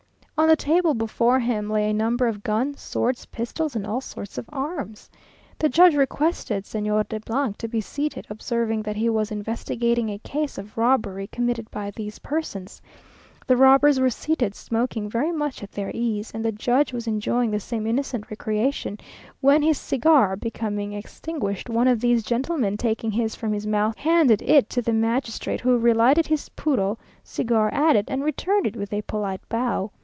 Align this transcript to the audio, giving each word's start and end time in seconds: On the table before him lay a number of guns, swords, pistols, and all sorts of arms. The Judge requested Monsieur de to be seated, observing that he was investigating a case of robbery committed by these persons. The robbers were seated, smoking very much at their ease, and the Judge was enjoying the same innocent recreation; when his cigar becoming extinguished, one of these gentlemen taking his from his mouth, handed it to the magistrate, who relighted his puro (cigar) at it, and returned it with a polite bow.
On 0.37 0.47
the 0.47 0.55
table 0.55 0.95
before 0.95 1.37
him 1.37 1.69
lay 1.69 1.87
a 1.87 1.93
number 1.93 2.25
of 2.25 2.41
guns, 2.41 2.81
swords, 2.81 3.27
pistols, 3.27 3.75
and 3.75 3.85
all 3.85 4.01
sorts 4.01 4.39
of 4.39 4.49
arms. 4.49 5.07
The 5.59 5.69
Judge 5.69 5.93
requested 5.93 6.63
Monsieur 6.73 7.03
de 7.03 7.19
to 7.19 7.67
be 7.67 7.79
seated, 7.79 8.25
observing 8.27 8.81
that 8.81 8.95
he 8.95 9.07
was 9.07 9.29
investigating 9.29 10.09
a 10.09 10.17
case 10.17 10.57
of 10.57 10.79
robbery 10.79 11.27
committed 11.27 11.69
by 11.69 11.91
these 11.91 12.17
persons. 12.17 12.81
The 13.45 13.55
robbers 13.55 13.99
were 13.99 14.09
seated, 14.09 14.55
smoking 14.55 15.07
very 15.07 15.31
much 15.31 15.61
at 15.61 15.73
their 15.73 15.91
ease, 15.93 16.31
and 16.33 16.43
the 16.43 16.51
Judge 16.51 16.91
was 16.91 17.05
enjoying 17.05 17.51
the 17.51 17.59
same 17.59 17.85
innocent 17.85 18.27
recreation; 18.31 18.97
when 19.41 19.61
his 19.61 19.77
cigar 19.79 20.35
becoming 20.35 20.93
extinguished, 20.93 21.69
one 21.69 21.87
of 21.87 21.99
these 21.99 22.23
gentlemen 22.23 22.77
taking 22.77 23.11
his 23.11 23.35
from 23.35 23.53
his 23.53 23.67
mouth, 23.67 23.95
handed 23.95 24.41
it 24.41 24.71
to 24.71 24.81
the 24.81 24.91
magistrate, 24.93 25.61
who 25.61 25.77
relighted 25.77 26.25
his 26.25 26.49
puro 26.49 26.97
(cigar) 27.23 27.71
at 27.71 27.95
it, 27.95 28.05
and 28.07 28.23
returned 28.23 28.65
it 28.65 28.75
with 28.75 28.91
a 28.91 29.03
polite 29.03 29.47
bow. 29.47 29.91